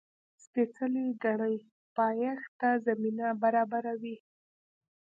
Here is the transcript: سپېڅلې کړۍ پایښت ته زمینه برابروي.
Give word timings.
سپېڅلې 0.43 1.05
کړۍ 1.23 1.55
پایښت 1.95 2.49
ته 2.59 2.69
زمینه 2.85 3.27
برابروي. 3.41 4.15